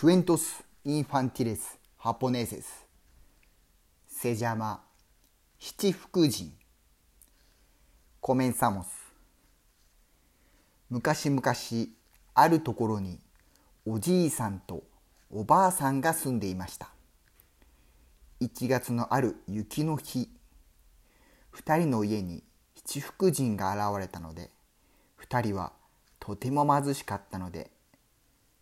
[0.00, 2.86] クエントス・インファンティレス・ハポネセス
[4.06, 4.84] セジャマ
[5.58, 6.52] 七福神
[8.20, 8.90] コメンサモス
[10.88, 11.42] 昔々
[12.32, 13.18] あるところに
[13.84, 14.84] おじいさんと
[15.32, 16.90] おばあさんが住んでいました
[18.40, 20.28] 1月のある雪の日
[21.56, 22.44] 2人の家に
[22.76, 24.52] 七福神が現れたので
[25.28, 25.72] 2人は
[26.20, 27.72] とても貧しかったので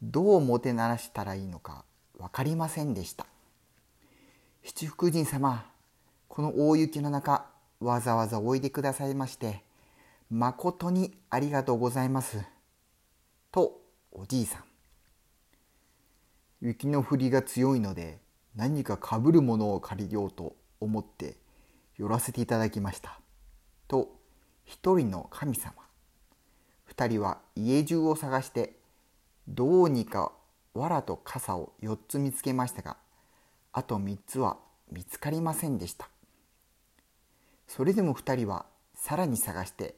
[0.00, 1.84] どうもてならしたらいいのか
[2.18, 3.26] 分かりませんでした。
[4.62, 5.66] 七福神様
[6.28, 7.46] この大雪の中
[7.80, 9.62] わざわざおいでくださいまして
[10.30, 12.44] 誠にありがとうございます。
[13.50, 13.80] と
[14.12, 14.64] おじいさん。
[16.60, 18.20] 雪の降りが強いので
[18.54, 21.36] 何かかぶるものを借りようと思って
[21.96, 23.18] 寄らせていただきました。
[23.88, 24.14] と
[24.64, 25.72] 一人の神様。
[26.84, 28.77] 二人は家中を探して
[29.48, 30.32] どうにか
[30.74, 32.98] 藁と傘を4つ見つけましたが
[33.72, 34.58] あと3つは
[34.92, 36.08] 見つかりませんでした。
[37.66, 39.94] それでも2人はさらに探して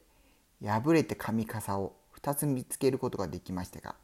[0.63, 3.95] 破れて紙傘を2つ見つけることができましたが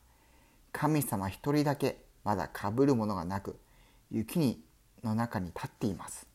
[0.74, 3.58] 神様1人だけまだかぶるものがなく
[4.12, 4.62] 雪に
[5.04, 6.28] の中に立っています。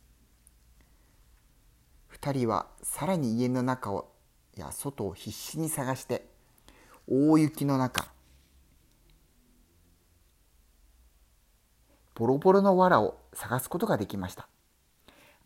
[2.19, 4.11] 2人はさらに家の中を
[4.57, 6.25] や外を必死に探して
[7.07, 8.11] 大雪の中
[12.15, 14.49] ボロボロの藁を探すことができました。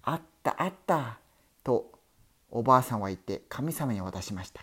[0.03, 1.19] あったあった
[1.63, 1.93] と
[2.51, 4.63] おばあさんは言って神様に渡しました。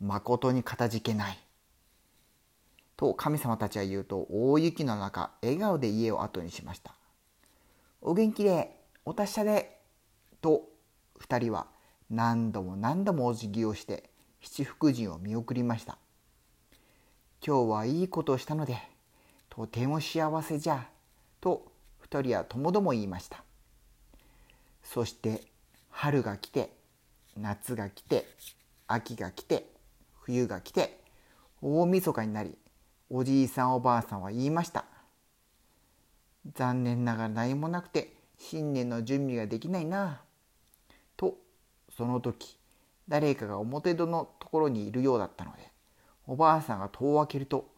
[0.00, 1.38] 誠にかたじけない。
[2.96, 6.94] と神様たちは言うと大雪の中笑顔で家を後にしました。
[8.00, 9.78] お元気でお達者で
[10.40, 10.68] と
[11.18, 11.66] 二人は
[12.10, 15.98] 何度も何度もお辞儀をして七福神を見送りました。
[17.44, 18.78] 今日はいいことをしたので
[19.56, 20.86] とても幸せじゃ」
[21.40, 23.42] と二人はともども言いました。
[24.82, 25.42] そして
[25.88, 26.70] 春が来て
[27.38, 28.26] 夏が来て
[28.86, 29.66] 秋が来て
[30.20, 31.00] 冬が来て
[31.62, 32.58] 大晦日になり
[33.08, 34.84] おじいさんおばあさんは言いました。
[36.54, 40.20] 残念ながら何もなくて新年の準備ができないな
[41.16, 41.38] と
[41.96, 42.58] その時
[43.08, 45.72] 誰かが表戸のところにいるようだったので
[46.26, 47.74] おばあさんが戸を開けると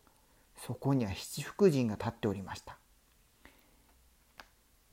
[0.66, 2.78] そこには七福神が立っておりました。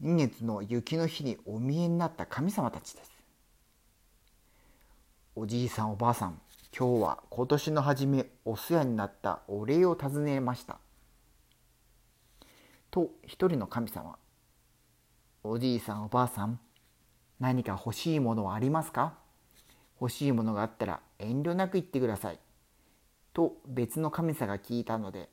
[0.01, 3.11] 2月の雪の日にお見えになった神様たちです。
[5.35, 6.39] おじいさんおばあさん
[6.77, 10.77] 今日は今年の初めお世話になったお礼を尋ねました。
[12.91, 14.17] と一人の神様
[15.43, 16.59] おじいさんおばあさん
[17.39, 19.17] 何か欲しいものはありますか？
[19.99, 22.39] 欲しいものがあったら遠慮なく言ってください。
[23.33, 25.29] と別の神様が聞いたので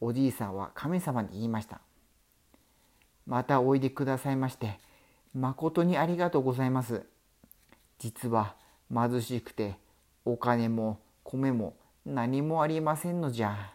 [0.00, 1.80] おじいさんは神様に言いました。
[3.26, 4.78] またおいでくださいまして、
[5.34, 7.04] 誠にありがとうございます。
[7.98, 8.54] 実は
[8.92, 9.76] 貧しくて、
[10.24, 11.76] お金も米も
[12.06, 13.74] 何もありませんのじゃ。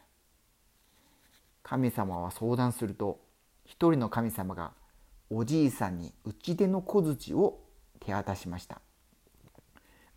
[1.62, 3.20] 神様は相談すると、
[3.66, 4.72] 一人の神様が
[5.30, 7.60] おじいさんに打ち出の小槌を
[8.00, 8.82] 手渡しました。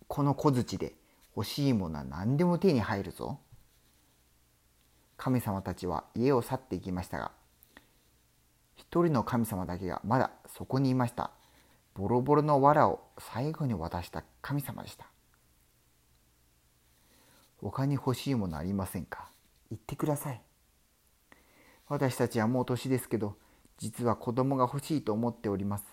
[0.08, 0.94] この小槌で
[1.36, 3.38] 欲しいものは何でも手に入るぞ。
[5.16, 7.32] 神様たちは家を去っていきましたが
[8.76, 11.30] 一人の神様だけがまだそこにいました。
[11.94, 15.06] ボロボロの藁を最後に渡した神様でした。
[17.58, 19.30] 他に欲しいものありませんか？
[19.70, 20.42] 言ってください。
[21.88, 23.36] 私たちはもう年ですけど
[23.78, 25.84] 実は子供が欲しいと思っております。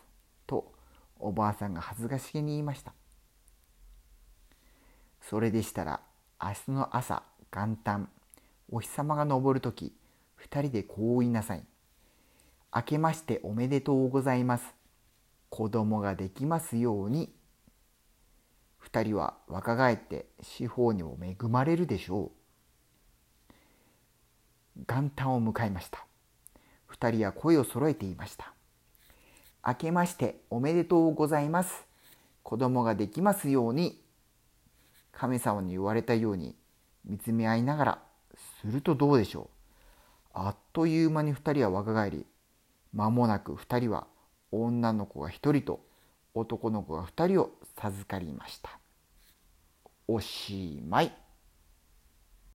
[0.45, 0.73] と
[1.17, 2.93] おばあさんが恥ずかしげに言いました。
[5.21, 6.01] それでしたら
[6.41, 8.09] 明日の朝元旦
[8.75, 9.93] お日様が昇るとき、
[10.35, 11.63] 二人でこう言いなさい。
[12.75, 14.65] 明けましておめでとうございます。
[15.51, 17.31] 子供ができますように。
[18.79, 22.31] 二人は若返って司法にも恵まれるでしょ
[24.75, 24.81] う。
[24.87, 26.07] 元旦を迎えました。
[26.87, 28.55] 二人は声を揃えていました。
[29.63, 31.85] 明けましておめでとうございます。
[32.41, 34.03] 子供ができますように。
[35.11, 36.55] 神様に言われたように
[37.05, 38.12] 見つめ合いながら
[38.61, 39.47] するとどうでしょう？
[40.33, 42.25] あっという間に2人は若返り
[42.91, 44.07] 間もなく2人は
[44.51, 45.79] 女の子が1人と
[46.33, 48.79] 男の子が2人を授かりました。
[50.07, 51.15] おしまい。